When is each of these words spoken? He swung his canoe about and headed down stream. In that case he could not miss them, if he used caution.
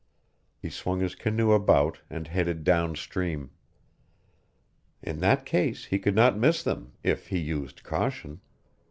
He 0.57 0.71
swung 0.71 0.99
his 1.01 1.13
canoe 1.13 1.51
about 1.51 1.99
and 2.09 2.25
headed 2.27 2.63
down 2.63 2.95
stream. 2.95 3.51
In 5.03 5.19
that 5.19 5.45
case 5.45 5.85
he 5.85 5.99
could 5.99 6.15
not 6.15 6.35
miss 6.39 6.63
them, 6.63 6.93
if 7.03 7.27
he 7.27 7.37
used 7.37 7.83
caution. 7.83 8.41